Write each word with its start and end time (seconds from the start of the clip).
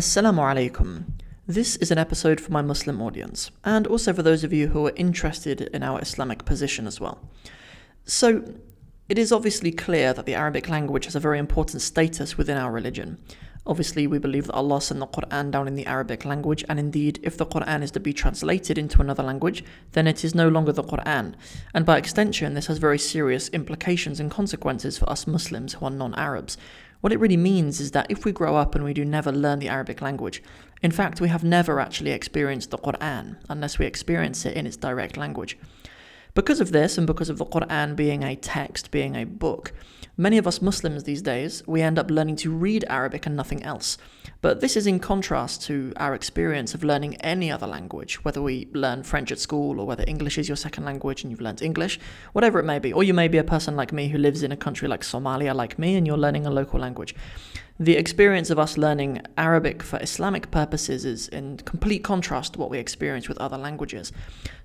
Assalamu 0.00 0.38
alaikum. 0.38 1.04
This 1.46 1.76
is 1.76 1.90
an 1.90 1.98
episode 1.98 2.40
for 2.40 2.50
my 2.50 2.62
Muslim 2.62 3.02
audience, 3.02 3.50
and 3.66 3.86
also 3.86 4.14
for 4.14 4.22
those 4.22 4.42
of 4.42 4.50
you 4.50 4.68
who 4.68 4.86
are 4.86 4.94
interested 4.96 5.60
in 5.60 5.82
our 5.82 6.00
Islamic 6.00 6.46
position 6.46 6.86
as 6.86 6.98
well. 6.98 7.28
So, 8.06 8.42
it 9.10 9.18
is 9.18 9.30
obviously 9.30 9.70
clear 9.70 10.14
that 10.14 10.24
the 10.24 10.34
Arabic 10.34 10.70
language 10.70 11.04
has 11.04 11.16
a 11.16 11.20
very 11.20 11.38
important 11.38 11.82
status 11.82 12.38
within 12.38 12.56
our 12.56 12.72
religion. 12.72 13.18
Obviously, 13.66 14.06
we 14.06 14.18
believe 14.18 14.46
that 14.46 14.54
Allah 14.54 14.80
sent 14.80 15.00
the 15.00 15.06
Quran 15.06 15.50
down 15.50 15.68
in 15.68 15.74
the 15.74 15.86
Arabic 15.86 16.24
language, 16.24 16.64
and 16.68 16.78
indeed, 16.78 17.20
if 17.22 17.36
the 17.36 17.46
Quran 17.46 17.82
is 17.82 17.90
to 17.92 18.00
be 18.00 18.12
translated 18.12 18.78
into 18.78 19.00
another 19.00 19.22
language, 19.22 19.62
then 19.92 20.06
it 20.06 20.24
is 20.24 20.34
no 20.34 20.48
longer 20.48 20.72
the 20.72 20.82
Quran. 20.82 21.34
And 21.74 21.84
by 21.84 21.98
extension, 21.98 22.54
this 22.54 22.66
has 22.66 22.78
very 22.78 22.98
serious 22.98 23.48
implications 23.50 24.18
and 24.18 24.30
consequences 24.30 24.96
for 24.96 25.08
us 25.10 25.26
Muslims 25.26 25.74
who 25.74 25.86
are 25.86 25.90
non 25.90 26.14
Arabs. 26.14 26.56
What 27.02 27.12
it 27.12 27.20
really 27.20 27.36
means 27.36 27.80
is 27.80 27.92
that 27.92 28.10
if 28.10 28.24
we 28.24 28.32
grow 28.32 28.56
up 28.56 28.74
and 28.74 28.84
we 28.84 28.94
do 28.94 29.04
never 29.04 29.32
learn 29.32 29.58
the 29.58 29.68
Arabic 29.68 30.02
language, 30.02 30.42
in 30.82 30.90
fact, 30.90 31.20
we 31.20 31.28
have 31.28 31.44
never 31.44 31.80
actually 31.80 32.12
experienced 32.12 32.70
the 32.70 32.78
Quran 32.78 33.36
unless 33.48 33.78
we 33.78 33.86
experience 33.86 34.44
it 34.46 34.56
in 34.56 34.66
its 34.66 34.76
direct 34.76 35.16
language. 35.16 35.58
Because 36.34 36.60
of 36.60 36.70
this, 36.70 36.96
and 36.96 37.06
because 37.06 37.28
of 37.28 37.38
the 37.38 37.46
Quran 37.46 37.96
being 37.96 38.22
a 38.22 38.36
text, 38.36 38.90
being 38.90 39.16
a 39.16 39.24
book, 39.24 39.72
many 40.16 40.38
of 40.38 40.46
us 40.46 40.62
Muslims 40.62 41.02
these 41.02 41.22
days, 41.22 41.66
we 41.66 41.82
end 41.82 41.98
up 41.98 42.10
learning 42.10 42.36
to 42.36 42.52
read 42.52 42.84
Arabic 42.88 43.26
and 43.26 43.34
nothing 43.34 43.62
else. 43.64 43.98
But 44.40 44.60
this 44.60 44.76
is 44.76 44.86
in 44.86 45.00
contrast 45.00 45.62
to 45.64 45.92
our 45.96 46.14
experience 46.14 46.72
of 46.72 46.84
learning 46.84 47.16
any 47.16 47.50
other 47.50 47.66
language, 47.66 48.24
whether 48.24 48.40
we 48.40 48.68
learn 48.72 49.02
French 49.02 49.32
at 49.32 49.40
school 49.40 49.80
or 49.80 49.86
whether 49.86 50.04
English 50.06 50.38
is 50.38 50.48
your 50.48 50.56
second 50.56 50.84
language 50.84 51.22
and 51.22 51.30
you've 51.30 51.40
learned 51.40 51.62
English, 51.62 51.98
whatever 52.32 52.60
it 52.60 52.64
may 52.64 52.78
be. 52.78 52.92
Or 52.92 53.02
you 53.02 53.12
may 53.12 53.28
be 53.28 53.38
a 53.38 53.44
person 53.44 53.74
like 53.74 53.92
me 53.92 54.08
who 54.08 54.18
lives 54.18 54.42
in 54.42 54.52
a 54.52 54.56
country 54.56 54.88
like 54.88 55.02
Somalia, 55.02 55.54
like 55.54 55.78
me, 55.78 55.96
and 55.96 56.06
you're 56.06 56.16
learning 56.16 56.46
a 56.46 56.50
local 56.50 56.78
language 56.78 57.14
the 57.80 57.96
experience 57.96 58.50
of 58.50 58.58
us 58.58 58.76
learning 58.76 59.22
Arabic 59.38 59.82
for 59.82 59.98
Islamic 60.00 60.50
purposes 60.50 61.06
is 61.06 61.28
in 61.28 61.56
complete 61.56 62.04
contrast 62.04 62.52
to 62.52 62.58
what 62.58 62.68
we 62.68 62.78
experience 62.78 63.26
with 63.26 63.38
other 63.38 63.56
languages. 63.56 64.12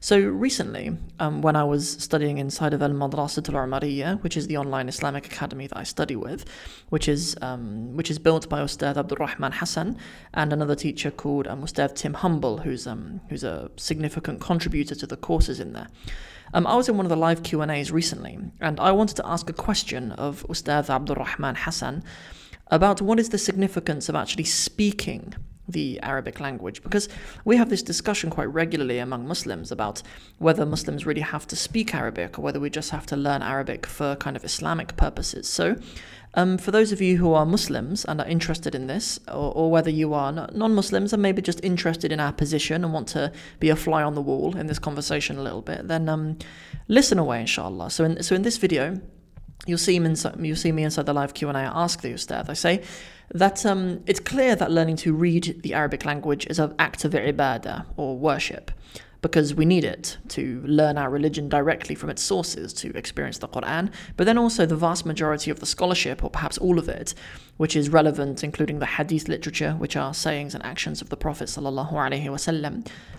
So 0.02 0.20
recently, 0.20 0.98
um, 1.22 1.42
when 1.42 1.56
I 1.56 1.64
was 1.64 1.90
studying 1.90 2.40
inside 2.40 2.74
of 2.74 2.82
Al 2.82 2.90
Madrasat 2.90 3.48
Al 3.48 3.56
Umariya, 3.56 4.22
which 4.22 4.36
is 4.36 4.48
the 4.48 4.58
online 4.58 4.90
Islamic 4.90 5.28
academy 5.28 5.66
that 5.68 5.78
I 5.78 5.84
study 5.84 6.18
with, 6.18 6.44
which 6.90 7.08
is 7.08 7.38
um, 7.42 7.96
which 7.96 8.12
is 8.12 8.20
built 8.20 8.50
by 8.50 8.60
Ustad 8.60 8.98
Abdul 8.98 9.18
Rahman 9.18 9.54
Hassan 9.54 9.98
and 10.34 10.52
another 10.52 10.76
teacher 10.76 11.10
called 11.10 11.48
um, 11.48 11.64
Ustad 11.64 11.96
Tim 11.96 12.16
Humble, 12.16 12.58
who's 12.58 12.86
um, 12.86 13.22
who's 13.30 13.46
a 13.46 13.72
significant 13.78 14.42
contributor 14.42 14.94
to 14.94 15.08
the 15.08 15.16
courses 15.16 15.62
in 15.62 15.72
there. 15.72 15.88
Um, 16.54 16.68
I 16.68 16.76
was 16.76 16.90
in 16.90 16.98
one 16.98 17.06
of 17.06 17.10
the 17.10 17.16
live 17.16 17.44
Q 17.44 17.62
and 17.62 17.72
A's 17.72 17.94
recently, 17.94 18.38
and 18.60 18.78
I 18.78 18.92
wanted 18.92 19.16
to 19.18 19.26
ask 19.26 19.50
a 19.50 19.54
question 19.54 20.12
of 20.12 20.46
Ustad 20.50 20.90
Abdul 20.90 21.16
Rahman 21.16 21.56
Hassan 21.56 22.04
about 22.68 23.02
what 23.02 23.20
is 23.20 23.30
the 23.30 23.38
significance 23.38 24.10
of 24.10 24.16
actually 24.16 24.44
speaking 24.44 25.34
the 25.68 26.00
Arabic 26.02 26.40
language 26.40 26.84
because 26.84 27.10
we 27.44 27.58
have 27.58 27.70
this 27.70 27.82
discussion 27.82 28.30
quite 28.30 28.52
regularly 28.54 29.00
among 29.00 29.28
Muslims 29.28 29.72
about 29.72 30.02
whether 30.38 30.66
Muslims 30.66 31.06
really 31.06 31.22
have 31.22 31.48
to 31.48 31.56
speak 31.56 31.96
Arabic 31.96 32.38
or 32.38 32.42
whether 32.42 32.60
we 32.60 32.70
just 32.70 32.92
have 32.92 33.06
to 33.08 33.16
learn 33.16 33.42
Arabic 33.42 33.86
for 33.86 34.16
kind 34.18 34.36
of 34.36 34.46
Islamic 34.46 34.96
purposes. 34.96 35.50
So, 35.50 35.76
um, 36.38 36.58
for 36.58 36.72
those 36.72 36.92
of 36.92 37.02
you 37.02 37.18
who 37.18 37.34
are 37.34 37.46
Muslims 37.46 38.04
and 38.04 38.20
are 38.20 38.28
interested 38.28 38.76
in 38.76 38.88
this, 38.88 39.20
or, 39.30 39.54
or 39.56 39.72
whether 39.72 39.90
you 39.90 40.14
are 40.14 40.34
non 40.34 40.76
Muslims 40.76 41.14
and 41.14 41.22
maybe 41.22 41.42
just 41.42 41.64
interested 41.64 42.12
in 42.12 42.20
our 42.20 42.34
position 42.34 42.84
and 42.84 42.94
want 42.94 43.08
to 43.10 43.32
be 43.62 43.70
a 43.70 43.76
fly 43.76 44.04
on 44.04 44.16
the 44.16 44.22
wall 44.22 44.56
in 44.58 44.68
this 44.68 44.78
conversation 44.78 45.38
a 45.38 45.42
little 45.42 45.62
bit, 45.62 45.88
then 45.88 46.10
um, 46.10 46.38
listen 46.90 47.18
away, 47.18 47.40
inshallah. 47.40 47.90
So, 47.90 48.04
in, 48.04 48.22
so 48.22 48.36
in 48.36 48.42
this 48.42 48.58
video, 48.58 49.00
you'll 49.66 49.78
see 49.78 50.00
me 50.00 50.08
inside, 50.08 50.36
you'll 50.40 50.56
see 50.56 50.72
me 50.72 50.84
inside 50.84 51.06
the 51.06 51.14
live 51.14 51.34
Q 51.34 51.50
and 51.50 51.58
A. 51.58 51.62
Ask 51.62 52.02
the 52.02 52.10
ustad. 52.14 52.50
I 52.50 52.54
say 52.54 52.84
that 53.34 53.66
um, 53.66 54.04
it's 54.06 54.20
clear 54.20 54.56
that 54.56 54.72
learning 54.72 54.98
to 54.98 55.14
read 55.14 55.62
the 55.64 55.74
Arabic 55.74 56.06
language 56.06 56.46
is 56.48 56.60
an 56.60 56.76
act 56.78 57.06
of 57.06 57.14
ibadah 57.14 57.86
or 57.98 58.18
worship 58.18 58.72
because 59.26 59.56
we 59.56 59.66
need 59.66 59.84
it 59.84 60.18
to 60.28 60.62
learn 60.68 61.00
our 61.00 61.10
religion 61.10 61.50
directly 61.50 61.96
from 61.96 62.12
its 62.12 62.22
sources 62.22 62.72
to 62.72 62.96
experience 62.96 63.40
the 63.40 63.48
Quran, 63.48 63.90
but 64.18 64.26
then 64.26 64.38
also 64.38 64.68
the 64.68 64.76
vast 64.76 65.04
majority 65.04 65.50
of 65.50 65.60
the 65.60 65.66
scholarship, 65.66 66.24
or 66.24 66.30
perhaps 66.30 66.60
all 66.60 66.78
of 66.78 66.88
it, 66.88 67.16
which 67.58 67.76
is 67.76 67.90
relevant, 67.90 68.44
including 68.44 68.78
the 68.78 68.86
hadith 68.86 69.28
literature, 69.28 69.72
which 69.80 69.96
are 69.96 70.14
sayings 70.14 70.54
and 70.54 70.64
actions 70.64 71.02
of 71.02 71.10
the 71.10 71.18
Prophet. 71.18 71.48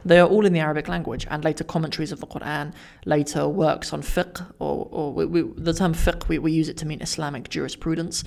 They 0.05 0.21
are 0.21 0.29
all 0.29 0.47
in 0.47 0.53
the 0.53 0.61
Arabic 0.61 0.87
language, 0.87 1.27
and 1.29 1.43
later 1.43 1.65
commentaries 1.65 2.13
of 2.13 2.21
the 2.21 2.29
Quran, 2.29 2.73
later 3.05 3.49
works 3.49 3.93
on 3.93 4.03
fiqh, 4.03 4.47
or, 4.61 4.87
or 4.93 5.13
we, 5.13 5.27
we, 5.27 5.43
the 5.57 5.75
term 5.75 5.93
fiqh, 5.93 6.29
we, 6.29 6.39
we 6.39 6.53
use 6.53 6.69
it 6.69 6.77
to 6.77 6.87
mean 6.87 7.03
Islamic 7.03 7.49
jurisprudence. 7.49 8.23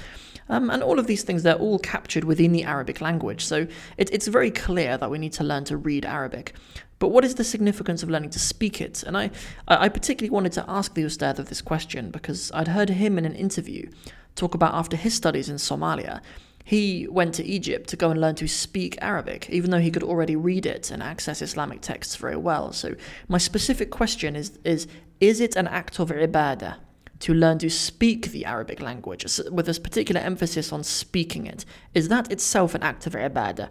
Um, 0.50 0.70
and 0.70 0.84
all 0.84 1.00
of 1.00 1.08
these 1.08 1.24
things, 1.24 1.44
they're 1.44 1.56
all 1.56 1.80
captured 1.80 2.26
within 2.26 2.52
the 2.52 2.64
Arabic 2.64 3.00
language. 3.00 3.46
So 3.46 3.68
it, 3.98 4.10
it's 4.12 4.28
very 4.28 4.52
clear 4.52 4.98
that 4.98 5.10
we 5.10 5.18
need 5.18 5.32
to 5.34 5.46
learn 5.46 5.64
to 5.66 5.78
read 5.78 6.04
Arabic. 6.04 6.56
But 7.00 7.10
what 7.10 7.26
is 7.26 7.36
the 7.36 7.44
significance 7.44 8.04
of 8.04 8.10
learning 8.10 8.32
to 8.32 8.40
speak 8.40 8.82
it? 8.82 9.04
And 9.04 9.18
I, 9.18 9.32
I 9.68 9.90
particularly 9.90 10.30
wanted 10.30 10.52
to 10.54 10.66
ask 10.68 10.94
the 10.94 11.04
Ustad 11.04 11.40
of 11.40 11.48
this 11.48 11.62
question 11.62 12.12
because 12.12 12.52
I'd 12.54 12.68
heard 12.68 12.90
him 12.90 13.18
in 13.18 13.26
an 13.26 13.36
interview 13.36 13.90
talk 14.36 14.54
about 14.54 14.74
after 14.74 14.98
his 14.98 15.14
studies 15.14 15.50
in 15.50 15.56
Somalia, 15.56 16.22
he 16.64 17.08
went 17.10 17.34
to 17.36 17.44
Egypt 17.44 17.90
to 17.90 17.96
go 17.96 18.12
and 18.12 18.22
learn 18.22 18.36
to 18.36 18.48
speak 18.48 18.98
Arabic, 19.02 19.50
even 19.50 19.72
though 19.72 19.80
he 19.80 19.90
could 19.90 20.04
already 20.04 20.36
read 20.36 20.66
it 20.66 20.92
and 20.92 21.02
access 21.02 21.42
Islamic 21.42 21.82
texts 21.82 22.16
very 22.16 22.36
well. 22.36 22.72
So 22.74 22.96
my 23.28 23.40
specific 23.40 23.90
question 23.90 24.36
is 24.36 24.60
is 24.64 24.88
is 25.20 25.40
it 25.40 25.56
an 25.56 25.68
act 25.68 26.00
of 26.00 26.10
ibadah 26.10 26.76
to 27.22 27.34
learn 27.34 27.58
to 27.60 27.70
speak 27.70 28.32
the 28.32 28.46
Arabic 28.46 28.82
language 28.82 29.26
with 29.52 29.66
this 29.66 29.80
particular 29.80 30.22
emphasis 30.22 30.72
on 30.72 30.84
speaking 30.84 31.48
it? 31.48 31.66
Is 31.94 32.08
that 32.10 32.32
itself 32.32 32.76
an 32.76 32.84
act 32.84 33.08
of 33.08 33.14
ibadah? 33.14 33.70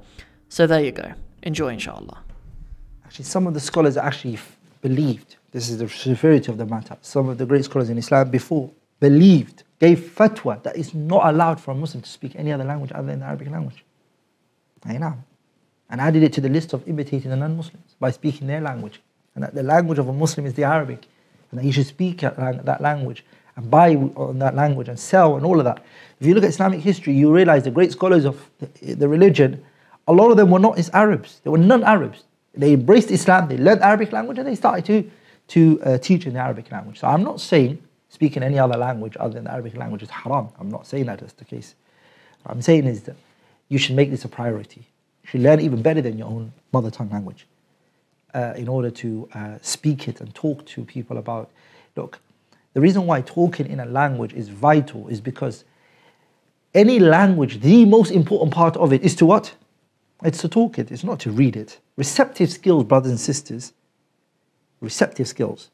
So 0.49 0.67
there 0.67 0.83
you 0.83 0.93
go. 0.93 1.13
Enjoy 1.43 1.73
inshallah. 1.73 2.25
Actually, 3.09 3.25
some 3.25 3.47
of 3.47 3.55
the 3.55 3.61
scholars 3.61 3.97
actually 3.97 4.39
believed, 4.83 5.37
this 5.53 5.71
is 5.71 5.79
the 5.79 5.89
severity 5.89 6.53
of 6.53 6.59
the 6.59 6.67
matter, 6.67 6.95
some 7.01 7.31
of 7.31 7.39
the 7.39 7.47
great 7.47 7.65
scholars 7.65 7.89
in 7.89 7.97
Islam 7.97 8.31
before 8.31 8.71
believed, 9.01 9.63
gave 9.81 9.99
fatwa 9.99 10.63
that 10.63 10.77
it's 10.77 10.93
not 10.93 11.27
allowed 11.27 11.59
for 11.59 11.71
a 11.71 11.75
Muslim 11.75 12.03
to 12.03 12.09
speak 12.11 12.37
any 12.37 12.53
other 12.53 12.65
language 12.65 12.93
other 12.95 13.07
than 13.07 13.21
the 13.21 13.25
Arabic 13.25 13.49
language. 13.51 13.83
I 14.85 14.99
know. 14.99 15.15
And 15.89 16.03
added 16.03 16.23
it 16.23 16.35
to 16.35 16.43
the 16.43 16.51
list 16.51 16.75
of 16.75 16.87
imitating 16.87 17.31
the 17.31 17.37
non-Muslims 17.37 17.97
by 17.99 18.11
speaking 18.11 18.47
their 18.47 18.61
language. 18.61 19.01
And 19.35 19.43
that 19.43 19.55
the 19.55 19.63
language 19.63 19.99
of 19.99 20.09
a 20.09 20.13
Muslim 20.13 20.45
is 20.45 20.53
the 20.53 20.65
Arabic. 20.65 21.07
And 21.51 21.59
that 21.59 21.65
he 21.65 21.73
should 21.73 21.87
speak 21.87 22.21
that 22.21 22.81
language 22.83 23.25
and 23.57 23.71
buy 23.71 23.95
on 23.95 24.39
that 24.41 24.55
language 24.55 24.89
and 24.89 25.01
sell 25.01 25.37
and 25.37 25.47
all 25.47 25.59
of 25.59 25.65
that. 25.65 25.83
If 26.21 26.27
you 26.27 26.35
look 26.35 26.45
at 26.45 26.51
Islamic 26.51 26.81
history, 26.81 27.15
you 27.15 27.35
realize 27.35 27.65
the 27.65 27.71
great 27.71 27.93
scholars 27.93 28.27
of 28.27 28.51
the 28.83 29.09
religion, 29.09 29.65
a 30.07 30.13
lot 30.13 30.31
of 30.31 30.37
them 30.37 30.51
were 30.51 30.59
not 30.59 30.79
Arabs. 30.93 31.41
They 31.43 31.49
were 31.49 31.57
non-Arabs 31.57 32.25
they 32.59 32.73
embraced 32.73 33.11
Islam, 33.11 33.49
they 33.49 33.57
learned 33.57 33.83
Arabic 33.83 34.13
language, 34.13 34.39
and 34.39 34.47
they 34.47 34.55
started 34.55 34.85
to, 34.87 35.11
to 35.49 35.83
uh, 35.83 35.99
teach 35.99 36.27
in 36.27 36.35
the 36.35 36.41
Arabic 36.41 36.71
language. 36.71 36.99
So 36.99 37.07
I'm 37.07 37.23
not 37.23 37.41
saying 37.41 37.83
speaking 38.09 38.43
any 38.43 38.59
other 38.59 38.77
language 38.77 39.17
other 39.21 39.35
than 39.35 39.45
the 39.45 39.53
Arabic 39.53 39.77
language 39.77 40.03
is 40.03 40.11
haram. 40.11 40.49
I'm 40.59 40.71
not 40.71 40.87
saying 40.87 41.07
that 41.07 41.23
is 41.23 41.33
the 41.35 41.45
case. 41.45 41.75
What 42.43 42.53
I'm 42.53 42.63
saying 42.63 42.87
is 42.87 43.03
that 43.03 43.17
you 43.69 43.79
should 43.79 43.97
make 43.97 44.11
this 44.11 44.25
a 44.25 44.29
priority. 44.29 44.81
You 45.23 45.29
should 45.29 45.41
learn 45.43 45.61
even 45.61 45.83
better 45.83 46.01
than 46.01 46.19
your 46.19 46.29
own 46.29 46.53
mother 46.73 46.91
tongue 46.91 47.11
language 47.11 47.47
uh, 48.35 48.55
in 48.57 48.69
order 48.69 48.91
to 48.91 49.29
uh, 49.35 49.59
speak 49.61 50.09
it 50.09 50.21
and 50.21 50.35
talk 50.35 50.65
to 50.67 50.85
people 50.85 51.19
about. 51.19 51.51
Look, 51.97 52.19
the 52.75 52.81
reason 52.81 53.07
why 53.07 53.21
talking 53.21 53.67
in 53.67 53.81
a 53.81 53.87
language 53.87 54.33
is 54.33 54.49
vital 54.49 55.09
is 55.09 55.21
because 55.21 55.65
any 56.75 56.99
language, 56.99 57.61
the 57.61 57.85
most 57.85 58.11
important 58.11 58.53
part 58.53 58.77
of 58.77 58.93
it 58.93 59.03
is 59.03 59.15
to 59.17 59.27
what? 59.27 59.55
It's 60.23 60.39
to 60.39 60.49
talk 60.49 60.79
it, 60.79 60.91
it's 60.91 61.05
not 61.05 61.21
to 61.21 61.31
read 61.31 61.57
it. 61.57 61.79
Receptive 61.97 62.51
skills, 62.51 62.85
brothers 62.85 63.11
and 63.11 63.21
sisters, 63.21 63.73
receptive 64.81 65.29
skills, 65.29 65.71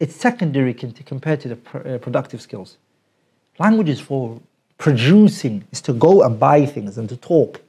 it's 0.00 0.16
secondary 0.16 0.74
compared 0.74 1.40
to 1.42 1.48
the 1.48 1.94
uh, 1.94 1.98
productive 1.98 2.40
skills. 2.40 2.76
Language 3.58 3.88
is 3.88 4.00
for 4.00 4.40
producing, 4.78 5.64
is 5.70 5.80
to 5.82 5.92
go 5.92 6.22
and 6.22 6.40
buy 6.40 6.66
things 6.66 6.98
and 6.98 7.08
to 7.08 7.16
talk 7.16 7.60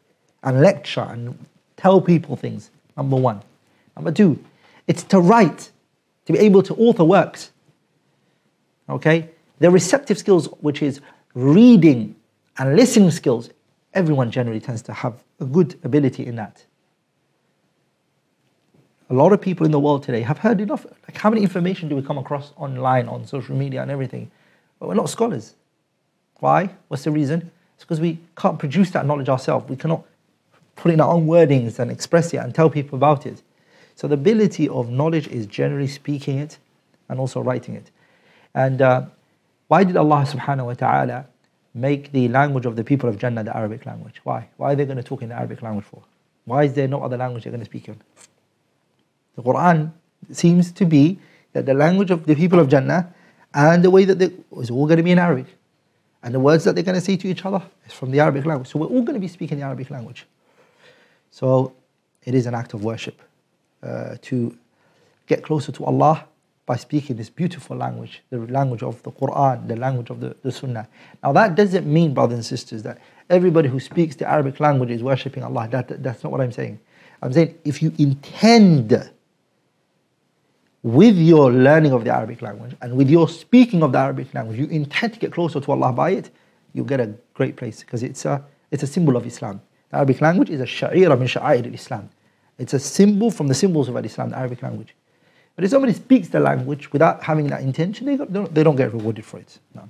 and 0.43 0.61
lecture 0.61 1.05
and 1.09 1.37
tell 1.77 2.01
people 2.01 2.35
things, 2.35 2.71
number 2.97 3.17
one. 3.17 3.41
Number 3.95 4.11
two, 4.11 4.43
it's 4.87 5.03
to 5.03 5.19
write, 5.19 5.69
to 6.25 6.33
be 6.33 6.39
able 6.39 6.63
to 6.63 6.73
author 6.75 7.03
works. 7.03 7.51
Okay? 8.89 9.29
The 9.59 9.69
receptive 9.69 10.17
skills, 10.17 10.47
which 10.61 10.81
is 10.81 11.01
reading 11.35 12.15
and 12.57 12.75
listening 12.75 13.11
skills, 13.11 13.49
everyone 13.93 14.31
generally 14.31 14.59
tends 14.59 14.81
to 14.83 14.93
have 14.93 15.23
a 15.39 15.45
good 15.45 15.79
ability 15.83 16.25
in 16.25 16.35
that. 16.35 16.65
A 19.09 19.13
lot 19.13 19.33
of 19.33 19.41
people 19.41 19.65
in 19.65 19.71
the 19.71 19.79
world 19.79 20.03
today 20.03 20.21
have 20.21 20.39
heard 20.39 20.59
enough. 20.59 20.85
Like, 21.07 21.17
how 21.17 21.29
many 21.29 21.43
information 21.43 21.89
do 21.89 21.95
we 21.95 22.01
come 22.01 22.17
across 22.17 22.51
online, 22.55 23.07
on 23.07 23.25
social 23.27 23.55
media, 23.55 23.81
and 23.81 23.91
everything? 23.91 24.31
But 24.79 24.87
we're 24.89 24.95
not 24.95 25.09
scholars. 25.09 25.55
Why? 26.39 26.69
What's 26.87 27.03
the 27.03 27.11
reason? 27.11 27.51
It's 27.75 27.83
because 27.83 28.01
we 28.01 28.19
can't 28.35 28.57
produce 28.57 28.91
that 28.91 29.05
knowledge 29.05 29.29
ourselves. 29.29 29.69
We 29.69 29.75
cannot 29.75 30.03
put 30.75 30.91
in 30.91 30.99
our 30.99 31.13
own 31.13 31.27
wordings 31.27 31.79
and 31.79 31.91
express 31.91 32.33
it 32.33 32.37
and 32.37 32.55
tell 32.55 32.69
people 32.69 32.95
about 32.95 33.25
it. 33.25 33.41
So 33.95 34.07
the 34.07 34.15
ability 34.15 34.67
of 34.69 34.89
knowledge 34.89 35.27
is 35.27 35.45
generally 35.45 35.87
speaking 35.87 36.39
it 36.39 36.57
and 37.09 37.19
also 37.19 37.41
writing 37.41 37.75
it. 37.75 37.91
And 38.55 38.81
uh, 38.81 39.05
why 39.67 39.83
did 39.83 39.97
Allah 39.97 40.25
subhanahu 40.27 40.65
wa 40.65 40.73
ta'ala 40.73 41.25
make 41.73 42.11
the 42.11 42.27
language 42.27 42.65
of 42.65 42.75
the 42.75 42.83
people 42.83 43.09
of 43.09 43.17
Jannah 43.17 43.43
the 43.43 43.55
Arabic 43.55 43.85
language. 43.85 44.21
Why? 44.23 44.49
Why 44.57 44.73
are 44.73 44.75
they 44.75 44.85
going 44.85 44.97
to 44.97 45.03
talk 45.03 45.21
in 45.21 45.29
the 45.29 45.35
Arabic 45.35 45.61
language 45.61 45.85
for? 45.85 46.03
Why 46.45 46.63
is 46.63 46.73
there 46.73 46.87
no 46.87 47.01
other 47.01 47.17
language 47.17 47.43
they're 47.43 47.51
going 47.51 47.61
to 47.61 47.65
speak 47.65 47.87
in? 47.87 47.99
The 49.35 49.41
Quran 49.41 49.91
seems 50.31 50.71
to 50.73 50.85
be 50.85 51.19
that 51.53 51.65
the 51.65 51.73
language 51.73 52.11
of 52.11 52.25
the 52.25 52.35
people 52.35 52.59
of 52.59 52.69
Jannah 52.69 53.13
and 53.53 53.83
the 53.83 53.89
way 53.89 54.05
that 54.05 54.19
they 54.19 54.31
is 54.57 54.69
all 54.69 54.85
going 54.85 54.97
to 54.97 55.03
be 55.03 55.11
in 55.11 55.19
Arabic. 55.19 55.47
And 56.21 56.33
the 56.33 56.39
words 56.39 56.63
that 56.63 56.75
they're 56.75 56.83
going 56.83 56.95
to 56.95 57.01
say 57.01 57.17
to 57.17 57.27
each 57.27 57.45
other 57.45 57.61
is 57.85 57.93
from 57.93 58.11
the 58.11 58.19
Arabic 58.19 58.45
language. 58.45 58.69
So 58.69 58.79
we're 58.79 58.87
all 58.87 59.01
going 59.01 59.15
to 59.15 59.19
be 59.19 59.27
speaking 59.27 59.59
the 59.59 59.65
Arabic 59.65 59.89
language. 59.89 60.25
So 61.31 61.73
it 62.23 62.33
is 62.33 62.45
an 62.45 62.55
act 62.55 62.73
of 62.73 62.83
worship 62.83 63.21
uh, 63.81 64.15
to 64.21 64.57
get 65.27 65.43
closer 65.43 65.71
to 65.73 65.85
Allah 65.85 66.25
by 66.65 66.77
speaking 66.77 67.17
this 67.17 67.29
beautiful 67.29 67.75
language, 67.75 68.21
the 68.29 68.37
language 68.39 68.83
of 68.83 69.01
the 69.03 69.11
Quran, 69.11 69.67
the 69.67 69.75
language 69.75 70.09
of 70.09 70.21
the, 70.21 70.35
the 70.43 70.51
Sunnah. 70.51 70.87
Now 71.21 71.33
that 71.33 71.55
doesn't 71.55 71.85
mean, 71.85 72.13
brothers 72.13 72.35
and 72.35 72.45
sisters, 72.45 72.83
that 72.83 72.99
everybody 73.29 73.67
who 73.69 73.79
speaks 73.79 74.15
the 74.15 74.29
Arabic 74.29 74.59
language 74.59 74.89
is 74.91 75.03
worshipping 75.03 75.43
Allah. 75.43 75.67
That, 75.69 76.01
that's 76.01 76.23
not 76.23 76.31
what 76.31 76.41
I'm 76.41 76.51
saying. 76.51 76.79
I'm 77.21 77.33
saying 77.33 77.57
if 77.65 77.81
you 77.81 77.93
intend 77.97 79.11
with 80.83 81.17
your 81.17 81.51
learning 81.51 81.93
of 81.93 82.03
the 82.03 82.13
Arabic 82.13 82.41
language 82.41 82.75
and 82.81 82.95
with 82.95 83.09
your 83.09 83.27
speaking 83.27 83.83
of 83.83 83.91
the 83.91 83.97
Arabic 83.97 84.33
language, 84.33 84.59
you 84.59 84.67
intend 84.67 85.13
to 85.13 85.19
get 85.19 85.31
closer 85.31 85.59
to 85.59 85.71
Allah 85.71 85.91
by 85.93 86.11
it, 86.11 86.29
you'll 86.73 86.85
get 86.85 86.99
a 86.99 87.13
great 87.33 87.55
place 87.55 87.81
because 87.81 88.03
it's 88.03 88.25
a, 88.25 88.43
it's 88.71 88.83
a 88.83 88.87
symbol 88.87 89.15
of 89.15 89.25
Islam. 89.25 89.61
The 89.89 89.97
Arabic 89.97 90.21
language 90.21 90.49
is 90.49 90.59
a 90.59 90.65
sha'ira 90.65 91.17
min 91.17 91.27
sha'air 91.27 91.73
islam 91.73 92.09
It's 92.57 92.73
a 92.73 92.79
symbol 92.79 93.31
from 93.31 93.47
the 93.47 93.53
symbols 93.53 93.89
of 93.89 94.05
Islam, 94.05 94.29
the 94.31 94.37
Arabic 94.37 94.61
language. 94.63 94.95
But 95.55 95.65
if 95.65 95.71
somebody 95.71 95.93
speaks 95.93 96.29
the 96.29 96.39
language 96.39 96.91
without 96.91 97.23
having 97.23 97.47
that 97.47 97.61
intention, 97.61 98.07
they 98.07 98.17
don't, 98.17 98.53
they 98.53 98.63
don't 98.63 98.75
get 98.75 98.93
rewarded 98.93 99.25
for 99.25 99.37
it. 99.39 99.59
No. 99.75 99.89